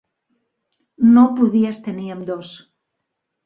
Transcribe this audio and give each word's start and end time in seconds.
No 1.11 1.27
podies 1.41 1.79
tenir 1.91 2.11
ambdós. 2.19 2.59